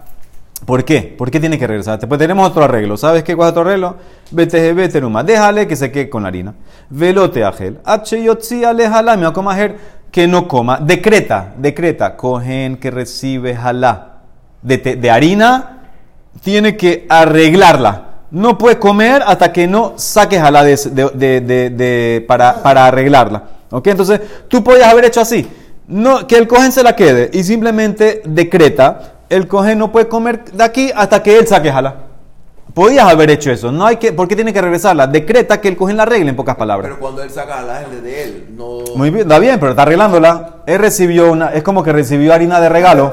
[0.65, 1.15] ¿Por qué?
[1.19, 1.99] ¿Por qué tiene que regresar?
[1.99, 2.97] Después tenemos otro arreglo.
[2.97, 3.97] ¿Sabes qué cuál es otro arreglo?
[4.31, 5.23] BTGB teruma.
[5.23, 6.55] Déjale que se quede con la harina.
[6.89, 7.81] Velote agel.
[7.85, 8.17] H
[8.89, 9.17] jalá.
[9.17, 9.77] Me va a comer
[10.15, 10.79] que no coma.
[10.81, 12.15] Decreta, decreta.
[12.17, 14.19] Cogen que recibe jalá
[14.63, 15.81] de, de harina,
[16.41, 18.03] tiene que arreglarla.
[18.31, 20.77] No puede comer hasta que no saque jalá de-
[21.17, 23.43] de- para, para arreglarla.
[23.73, 23.89] ¿Ok?
[23.89, 25.49] Entonces, tú podías haber hecho así.
[25.89, 30.45] No, que el cogen se la quede y simplemente decreta, el cogen no puede comer
[30.45, 32.04] de aquí hasta que él saque jalá.
[32.73, 33.71] Podías haber hecho eso.
[33.71, 35.07] No hay que, ¿Por qué tiene que regresarla?
[35.07, 36.89] Decreta que el cogen la arregle en pocas palabras.
[36.89, 38.79] Pero cuando él saca la es de él, no.
[38.97, 40.57] Muy bien, está bien, pero está arreglándola.
[40.67, 43.13] Él recibió una, es como que recibió harina de regalo.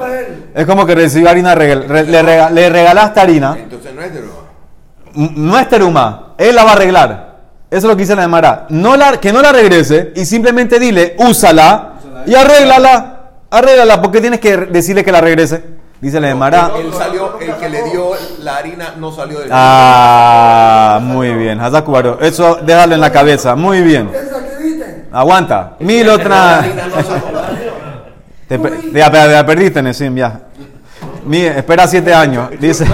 [0.54, 1.84] Es como que recibió harina de regalo.
[1.86, 3.56] Re- le, rega- le regalaste harina.
[3.58, 4.10] Entonces no es.
[5.14, 7.32] M- No es teruma, él la va a arreglar.
[7.70, 8.66] Eso es lo que dice la Emara.
[8.70, 11.92] No la, que no la regrese y simplemente dile, úsala
[12.26, 13.08] y arréglala.
[13.50, 15.62] Arréglala, porque tienes que decirle que la regrese.
[16.02, 16.72] Dice la Emara.
[16.80, 18.10] Él salió, el que le dio
[18.40, 21.60] la harina no salió de Ah, muy bien.
[21.60, 22.18] Hazakubaro.
[22.20, 23.54] Eso déjalo en la cabeza.
[23.54, 24.10] Muy bien.
[25.12, 25.76] Aguanta.
[25.78, 26.64] Mil otra.
[28.48, 28.60] Te,
[28.92, 30.40] ya, perdiste, Nesim, ya.
[31.24, 32.50] Mire, espera siete años.
[32.58, 32.84] Dice,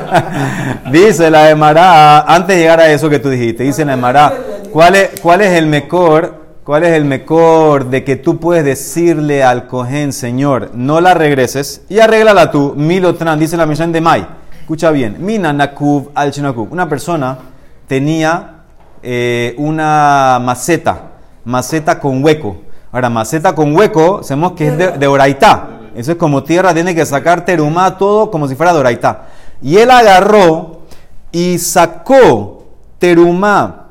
[0.92, 4.32] dice la Emara, antes de llegar a eso que tú dijiste, dice la Emara,
[4.72, 6.37] ¿cuál es, ¿cuál es el mejor?
[6.68, 11.80] ¿Cuál es el mejor de que tú puedes decirle al cohen, Señor, no la regreses
[11.88, 12.74] y arréglala tú?
[12.76, 14.26] Milotran, dice la misión de Mai.
[14.60, 15.16] Escucha bien.
[15.18, 16.70] Mina nakub al chinakub.
[16.70, 17.38] Una persona
[17.86, 18.64] tenía
[19.02, 21.04] eh, una maceta,
[21.46, 22.58] maceta con hueco.
[22.92, 25.70] Ahora, maceta con hueco, sabemos que es de, de oraitá.
[25.96, 29.28] Eso es como tierra, tiene que sacar terumá todo como si fuera de oraitá.
[29.62, 30.82] Y él agarró
[31.32, 32.66] y sacó
[32.98, 33.86] terumá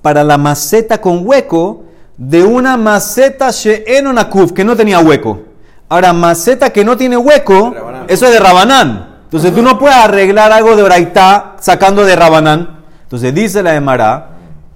[0.00, 5.42] para la maceta con hueco de una maceta she'en nakuf, que no tenía hueco.
[5.88, 7.74] Ahora, maceta que no tiene hueco,
[8.08, 9.12] eso es de Rabanán.
[9.24, 12.80] Entonces tú no puedes arreglar algo de Oraitá sacando de Rabanán.
[13.04, 14.30] Entonces dice la Emara,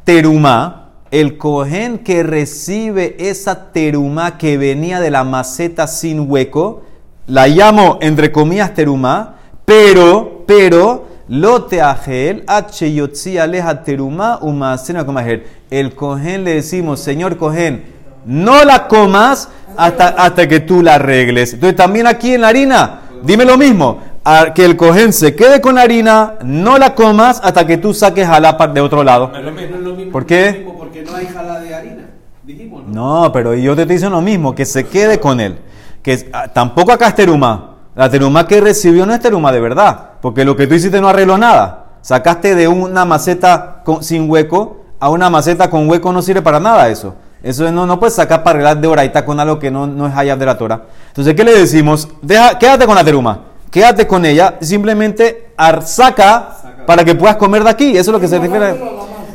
[0.05, 6.85] terumá, el cohen que recibe esa terumá que venía de la maceta sin hueco,
[7.27, 15.47] la llamo entre comillas terumá, pero, pero, lote agel, h aleja terumá umasena comajer.
[15.71, 17.85] El cohen le decimos, señor cohen,
[18.25, 21.55] no la comas hasta, hasta que tú la arregles.
[21.55, 25.61] Entonces también aquí en la harina, dime lo mismo, a- que el cohen se quede
[25.61, 29.31] con la harina, no la comas hasta que tú saques jalá de otro lado.
[29.33, 30.53] No es lo mismo, ¿Por qué?
[30.53, 32.03] mismo Porque no hay jala de harina.
[32.45, 33.25] Dijimos, ¿no?
[33.25, 35.59] No, pero yo te estoy diciendo lo mismo, que se quede con él.
[36.03, 37.76] Que ah, tampoco acá es teruma.
[37.96, 41.09] La teruma que recibió no es teruma de verdad, porque lo que tú hiciste no
[41.09, 41.87] arregló nada.
[42.02, 46.88] Sacaste de una maceta sin hueco a una maceta con hueco no sirve para nada
[46.88, 47.14] eso.
[47.42, 50.14] Eso no, no puedes sacar para arreglar de oraita con algo que no, no es
[50.14, 50.82] hayab de la Torah.
[51.09, 52.09] Entonces, ¿qué le decimos?
[52.22, 53.40] Deja, quédate con la teruma.
[53.70, 55.52] Quédate con ella, simplemente
[55.85, 57.90] saca para que puedas comer de aquí.
[57.90, 58.76] Eso es lo que se refiere.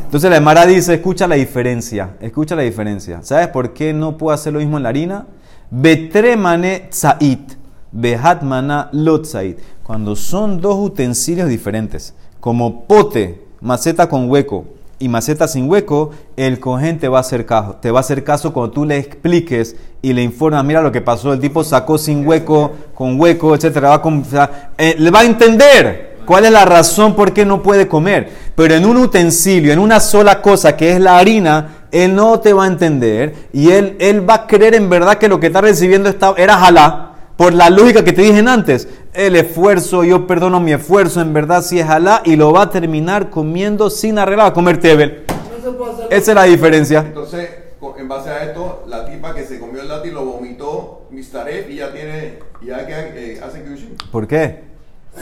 [0.05, 3.19] Entonces la Emara dice, escucha la diferencia, escucha la diferencia.
[3.23, 5.25] ¿Sabes por qué no puedo hacer lo mismo en la harina?
[5.69, 7.53] Betremane tzait,
[7.91, 9.59] behatmana lot tzait.
[9.83, 14.65] Cuando son dos utensilios diferentes, como pote, maceta con hueco
[14.99, 16.59] y maceta sin hueco, el
[16.99, 17.77] te va a hacer caso.
[17.81, 21.01] Te va a hacer caso cuando tú le expliques y le informas, mira lo que
[21.01, 23.89] pasó, el tipo sacó sin hueco, con hueco, etcétera.
[23.89, 26.11] Va a eh, le va a entender.
[26.25, 28.29] ¿Cuál es la razón por qué no puede comer?
[28.55, 32.53] Pero en un utensilio, en una sola cosa que es la harina, él no te
[32.53, 35.61] va a entender y él, él va a creer en verdad que lo que está
[35.61, 37.10] recibiendo está, era jalá,
[37.41, 38.87] por la lógica que te dije antes.
[39.15, 42.69] El esfuerzo, yo perdono mi esfuerzo, en verdad sí es jalá y lo va a
[42.69, 45.23] terminar comiendo sin arreglar, va a comer tebel.
[45.27, 46.07] No.
[46.11, 46.99] Esa es la diferencia.
[46.99, 47.49] Entonces,
[47.97, 51.77] en base a esto, la tipa que se comió el látigo lo vomitó Mistaref y
[51.77, 53.95] ya tiene, ya que eh, hace Kyushin.
[54.11, 54.65] ¿Por qué?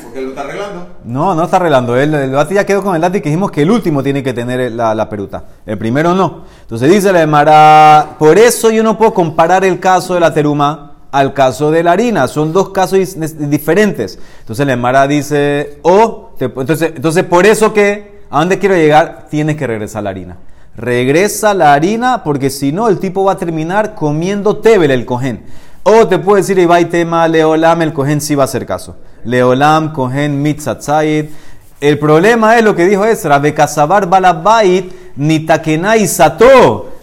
[0.03, 0.87] Porque lo está arreglando.
[1.05, 1.95] No, no está arreglando.
[1.95, 4.73] El, el ya quedó con el Lati que dijimos que el último tiene que tener
[4.73, 5.45] la, la peruta.
[5.65, 6.43] El primero no.
[6.63, 10.88] Entonces dice la Emara, por eso yo no puedo comparar el caso de la teruma
[11.11, 12.27] al caso de la harina.
[12.27, 12.99] Son dos casos
[13.37, 14.19] diferentes.
[14.41, 19.27] Entonces la Emara dice, o, te- entonces, entonces por eso que, ¿a dónde quiero llegar?
[19.29, 20.37] Tienes que regresar la harina.
[20.75, 25.43] Regresa la harina porque si no el tipo va a terminar comiendo tebel el cohen.
[25.83, 28.95] O te puedo decir, Ibai tema Leolam, el cohen sí va a hacer caso.
[29.23, 31.29] Leolam, cohen mitzatzayit.
[31.81, 36.98] El problema es lo que dijo Ezra, Bekasabar balabait nitakenai sato.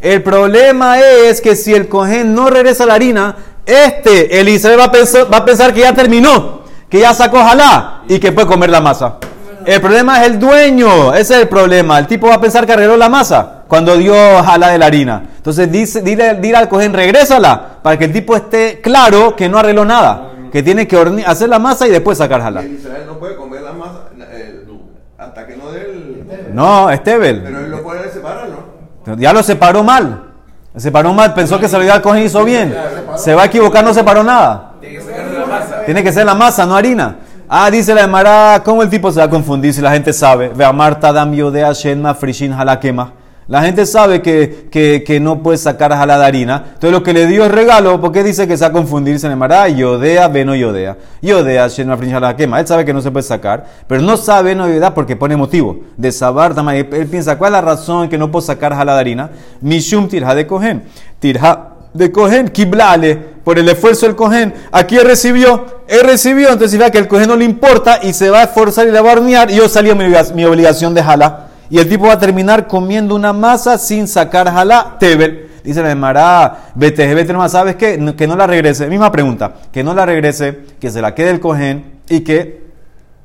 [0.00, 5.36] El problema es que si el cohen no regresa la harina, este, el Israel va
[5.36, 9.18] a pensar, que ya terminó, que ya sacó jalá y que puede comer la masa.
[9.64, 11.98] El problema es el dueño, ese es el problema.
[11.98, 15.22] El tipo va a pensar que arregló la masa cuando dio jalá de la harina.
[15.36, 19.58] Entonces dice, dile, dile al cohen, regrésala, para que el tipo esté claro que no
[19.58, 22.60] arregló nada, que tiene que hacer la masa y después sacar jalá.
[22.60, 23.51] el Israel no puede comer
[25.32, 26.54] hasta que no dé el.
[26.54, 27.40] No, Estebel.
[27.42, 29.16] Pero él lo puede separar, ¿no?
[29.16, 30.24] Ya lo separó mal.
[30.74, 32.76] Lo separó mal, pensó que se lo al cohen y hizo bien.
[33.16, 34.74] Se va a equivocar, no separó nada.
[34.80, 35.84] Tiene que sacarle la masa.
[35.86, 37.16] Tiene que ser la masa, no harina.
[37.48, 40.50] Ah, dice la Emara, ¿cómo el tipo se va a confundir si la gente sabe?
[40.54, 43.12] Ve a Marta, Dam, Yodea, Shenma, Frishin, Halakema.
[43.48, 46.62] La gente sabe que, que, no puede sacar jala de harina.
[46.74, 48.00] Entonces lo que le dio es regalo.
[48.00, 49.18] ¿Por qué dice que se va a confundir?
[49.18, 50.96] Se le Emara, Yodea, Beno, Yodea.
[51.20, 52.60] Yodea, Shenma, Frishin, Halakema.
[52.60, 55.80] Él sabe que no se puede sacar, pero no sabe no Yodea porque pone motivo.
[55.96, 59.30] De sabar, él piensa, ¿cuál es la razón que no puedo sacar jala de harina?
[59.60, 60.84] Mishum tirja de cogen.
[61.18, 64.54] Tirja de cogen, kiblale, por el esfuerzo del cogen.
[64.70, 68.30] Aquí él recibió, él recibió, entonces vea que el cogen no le importa y se
[68.30, 71.02] va a esforzar y le va a hornear, y yo salí obliga- mi obligación de
[71.02, 71.41] jala.
[71.72, 75.48] Y el tipo va a terminar comiendo una masa sin sacar jala, tebel.
[75.64, 77.96] Dice la Emara, vete, vete ¿sabes qué?
[77.96, 78.88] No- Que no la regrese.
[78.88, 82.66] Misma pregunta, que no la regrese, que se la quede el cogen y que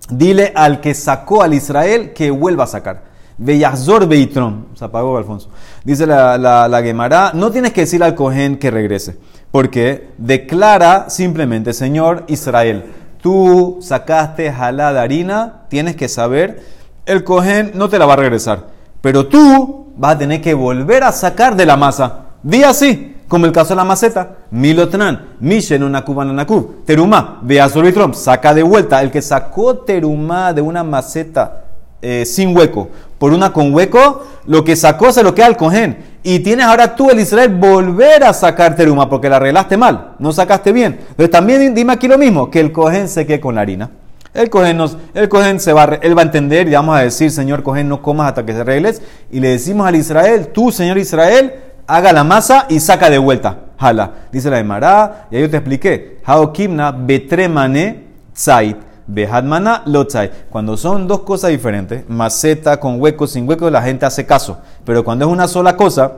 [0.10, 3.02] dile al que sacó al Israel que vuelva a sacar.
[3.38, 4.68] Beyazor Beitrom.
[4.76, 5.50] Se apagó Alfonso.
[5.84, 9.18] Dice la, la, la Gemara, no tienes que decir al Cohen que regrese.
[9.52, 16.77] Porque declara simplemente, Señor Israel, tú sacaste jalá de harina, tienes que saber,
[17.08, 18.68] el Cohen no te la va a regresar.
[19.02, 22.26] Pero tú vas a tener que volver a sacar de la masa.
[22.44, 24.36] Di así, como el caso de la maceta.
[24.52, 29.02] Milotnan, Mishen Nakubananakub, Terumá, Beazor Beitrom, saca de vuelta.
[29.02, 31.64] El que sacó terumá de una maceta
[32.02, 36.18] eh, sin hueco por una con hueco, lo que sacó se lo queda al cojén.
[36.24, 40.32] Y tienes ahora tú, el Israel, volver a sacar teruma porque la arreglaste mal, no
[40.32, 41.00] sacaste bien.
[41.10, 43.90] Entonces también dime aquí lo mismo, que el cojén se quede con la harina.
[44.34, 48.02] El cojén se va, él va a entender y vamos a decir, Señor cojén, no
[48.02, 49.02] comas hasta que se arregles.
[49.32, 51.54] Y le decimos al Israel, tú, Señor Israel,
[51.88, 53.58] haga la masa y saca de vuelta.
[53.80, 54.12] Jala.
[54.32, 56.20] Dice la de Mará, y ahí yo te expliqué.
[56.26, 58.78] Hao kimna betremane tzait.
[59.08, 60.30] Behadmana lotzai.
[60.50, 64.60] Cuando son dos cosas diferentes, maceta con huecos, sin huecos, la gente hace caso.
[64.84, 66.12] Pero cuando es una sola cosa,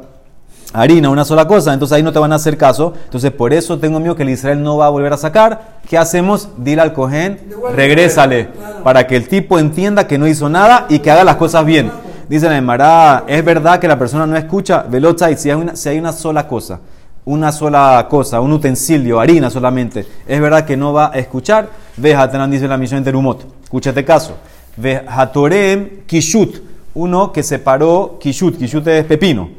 [0.73, 2.93] harina, una sola cosa, entonces ahí no te van a hacer caso.
[3.05, 5.79] Entonces por eso tengo miedo que el Israel no va a volver a sacar.
[5.87, 6.49] ¿Qué hacemos?
[6.57, 7.39] Dile al Cohen,
[7.75, 8.49] regrésale,
[8.83, 11.91] para que el tipo entienda que no hizo nada y que haga las cosas bien.
[12.27, 15.89] Dice la Emara, es verdad que la persona no escucha, velotzai, si hay una, si
[15.89, 16.79] hay una sola cosa
[17.29, 21.69] una sola cosa, un utensilio, harina solamente, es verdad que no va a escuchar.
[21.97, 23.45] Vejatanán dice la misión en Terumot.
[23.63, 24.35] Escúchate caso.
[24.75, 26.55] Vejatorem kishut,
[26.95, 29.49] uno que separó kishut, kishut es pepino.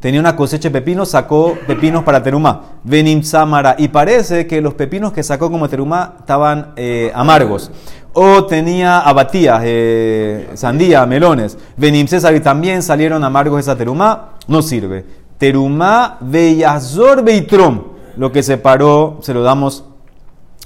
[0.00, 2.80] Tenía una cosecha de pepino, sacó pepinos para terumá.
[2.84, 3.76] Venim samara.
[3.78, 7.70] Y parece que los pepinos que sacó como terumá estaban eh, amargos.
[8.12, 11.56] O tenía abatías, eh, sandía, melones.
[11.76, 12.06] Venim
[12.42, 14.34] también salieron amargos esa terumá.
[14.46, 15.04] No sirve.
[15.38, 17.82] Terumá Beyazor Beitrom.
[18.16, 19.84] Lo que se paró se lo damos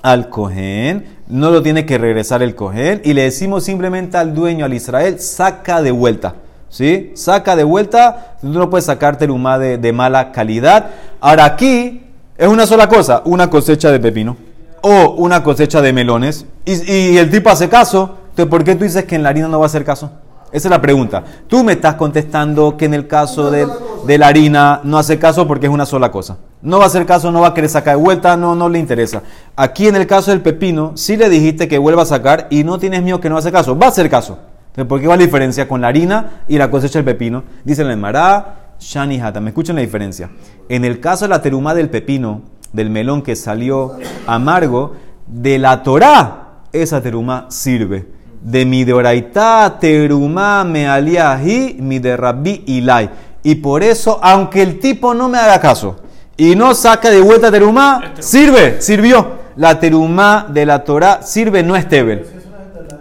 [0.03, 1.19] al Cohen.
[1.29, 3.01] No lo tiene que regresar el Cohen.
[3.05, 6.35] Y le decimos simplemente al dueño, al Israel, saca de vuelta.
[6.71, 7.13] ¿Sí?
[7.15, 8.37] Saca de vuelta.
[8.41, 10.87] Tú no puedes sacar terumá de, mala calidad.
[11.21, 12.03] Ahora aquí
[12.39, 14.37] es una sola cosa: una cosecha de pepino
[14.81, 16.47] o una cosecha de melones.
[16.65, 18.17] Y, y el tipo hace caso.
[18.31, 20.11] Entonces, ¿por qué tú dices que en la harina no va a hacer caso?
[20.53, 21.23] Esa es la pregunta.
[21.47, 25.67] Tú me estás contestando que en el caso de, la harina no hace caso porque
[25.67, 26.39] es una sola cosa.
[26.61, 28.81] No va a hacer caso, no va a querer sacar de vuelta, no, no le
[28.81, 29.23] interesa.
[29.55, 32.79] Aquí en el caso del pepino, sí le dijiste que vuelva a sacar y no
[32.79, 33.79] tienes miedo que no hace caso.
[33.79, 34.39] Va a hacer caso.
[34.71, 37.45] Entonces, ¿por qué va la diferencia con la harina y la cosecha del pepino?
[37.65, 39.41] Dice el Mará, Shani Hata.
[39.41, 40.31] Me escuchan la diferencia.
[40.69, 44.95] En el caso de la teruma del pepino, del melón que salió amargo,
[45.27, 52.17] de la Torá, esa teruma sirve de mi de oraitá terumá me aliahi mi de
[52.17, 53.11] rabbi ilai.
[53.43, 55.97] Y por eso, aunque el tipo no me haga caso
[56.37, 59.41] y no saca de vuelta terumá, sirve, sirvió.
[59.57, 62.40] La terumá de la Torah sirve, no es teber.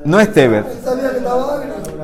[0.05, 0.65] No es teber.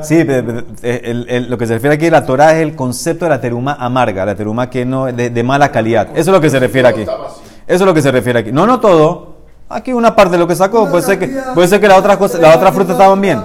[0.01, 3.77] Sí, lo que se refiere aquí a la Torah es el concepto de la terumá
[3.79, 6.09] amarga, la terumá que no de, de mala calidad.
[6.11, 7.01] Eso es lo que se refiere aquí.
[7.01, 7.13] Eso
[7.67, 8.51] es lo que se refiere aquí.
[8.51, 9.35] No, no todo.
[9.67, 12.17] Aquí una parte de lo que sacó, puede ser que, puede ser que la otra,
[12.17, 13.41] cosa, la otra fruta estaban bien.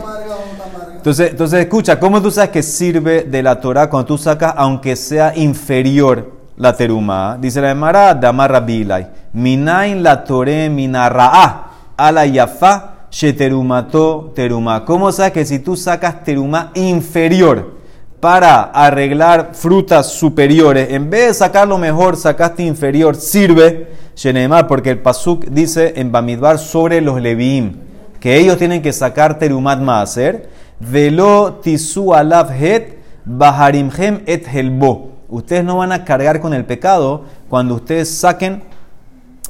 [0.97, 4.97] Entonces, entonces, escucha, ¿cómo tú sabes que sirve de la Torah cuando tú sacas, aunque
[4.97, 7.39] sea inferior la teruma?
[7.41, 9.07] Dice la Emara, Damarra Bilay.
[9.33, 14.85] Minain la Tore minarra'a ala yafa sheterumato teruma.
[14.85, 17.79] ¿Cómo sabes que si tú sacas teruma inferior
[18.21, 23.89] para arreglar frutas superiores, en vez de sacar lo mejor, sacaste inferior, sirve?
[24.15, 27.77] Shenemar, porque el Pasuk dice en Bamidbar sobre los Leviim,
[28.21, 32.13] que ellos tienen que sacar Terumat Maaser, Velo Tisu
[34.27, 35.13] et Helbo.
[35.29, 38.63] Ustedes no van a cargar con el pecado cuando ustedes saquen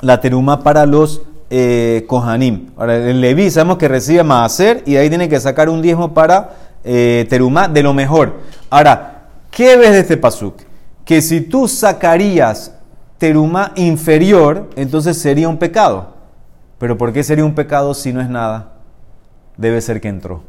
[0.03, 2.71] la teruma para los eh, Kohanim.
[2.77, 6.51] Ahora, el Leví sabemos que recibe Maaser y ahí tiene que sacar un diezmo para
[6.85, 8.39] eh, teruma de lo mejor.
[8.71, 10.63] Ahora, ¿qué ves de este pasuk?
[11.05, 12.75] Que si tú sacarías
[13.19, 16.15] teruma inferior, entonces sería un pecado.
[16.79, 18.73] Pero ¿por qué sería un pecado si no es nada?
[19.57, 20.43] Debe ser que entró.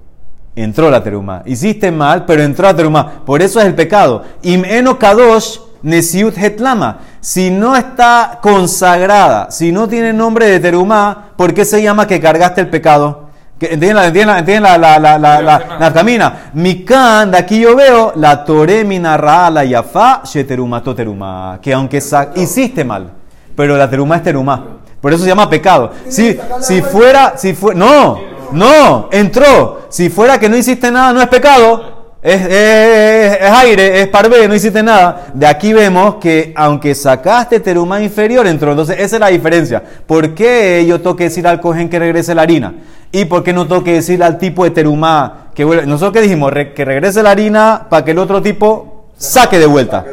[0.56, 1.44] Entró la teruma.
[1.46, 3.26] Hiciste mal, pero entró la teruma.
[3.26, 4.24] Por eso es el pecado.
[4.44, 7.00] Im eno kadosh nesiut hetlama.
[7.22, 12.20] Si no está consagrada, si no tiene nombre de teruma, ¿por qué se llama que
[12.20, 13.30] cargaste el pecado?
[13.60, 15.42] ¿Entienden la, entienden la, la, la, la,
[15.80, 16.50] la, camina?
[16.54, 21.60] Mikan, de aquí yo veo la toremina ra la yafa sheteruma teruma.
[21.62, 22.02] Que aunque
[22.38, 23.12] hiciste mal,
[23.56, 24.66] pero la teruma es teruma.
[25.00, 25.92] Por eso se llama pecado.
[26.10, 28.20] Si, si fuera, si fue, no,
[28.52, 29.82] no, entró.
[29.90, 32.01] Si fuera que no hiciste nada, no es pecado.
[32.24, 35.28] Es, es- es aire, es parvé, no hiciste nada.
[35.34, 38.72] De aquí vemos que aunque sacaste teruma inferior, entró.
[38.72, 39.82] Entonces, esa es la diferencia.
[40.06, 42.74] ¿Por qué yo tengo que decir al cogen que regrese la harina?
[43.12, 45.86] ¿Y por qué no tengo que decir al tipo de teruma que vuelve?
[45.86, 50.06] Nosotros que dijimos, que regrese la harina para que el otro tipo saque de vuelta.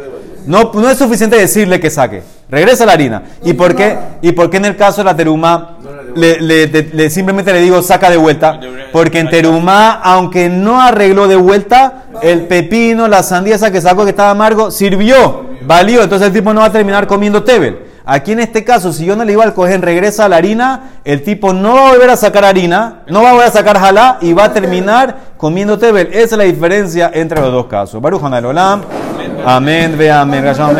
[0.48, 2.22] No, no es suficiente decirle que saque.
[2.50, 3.22] Regresa la harina.
[3.44, 5.76] ¿Y por qué, y por qué en el caso de la teruma
[6.14, 8.58] le, le- le- le- simplemente le digo saca de vuelta?
[8.90, 14.04] Porque en teruma, aunque no arregló de vuelta, el pepino, la sandía esa que sacó
[14.04, 16.02] que estaba amargo, sirvió, valió.
[16.02, 17.80] Entonces el tipo no va a terminar comiendo tebel.
[18.06, 20.92] Aquí en este caso, si yo no le iba al coger, regresa a la harina,
[21.04, 23.78] el tipo no va a volver a sacar harina, no va a volver a sacar
[23.78, 26.08] jalá y va a terminar comiendo tebel.
[26.10, 28.00] Esa es la diferencia entre los dos casos.
[28.00, 28.80] Baruch Olam.
[29.50, 30.46] Amén, ve amén.
[30.46, 30.76] Amén.